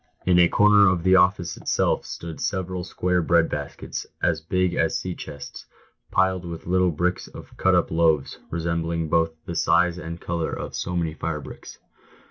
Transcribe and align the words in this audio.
In 0.25 0.39
a 0.39 0.47
corner 0.47 0.87
of 0.89 1.03
the 1.03 1.15
office 1.15 1.55
itself 1.57 2.05
stood 2.07 2.39
several]square 2.41 3.21
bread 3.21 3.47
baskets, 3.49 4.07
as 4.19 4.41
big 4.41 4.73
as 4.73 4.97
sea 4.97 5.13
chests, 5.13 5.67
piled 6.09 6.43
with 6.43 6.65
little 6.65 6.89
blocks 6.89 7.27
of 7.27 7.55
cut 7.55 7.75
up 7.75 7.91
loaves, 7.91 8.39
resembling 8.49 9.09
both 9.09 9.35
in 9.47 9.53
size 9.53 9.99
and 9.99 10.19
colour 10.19 10.57
so 10.71 10.95
many 10.95 11.13
fire 11.13 11.39
bricks. 11.39 11.77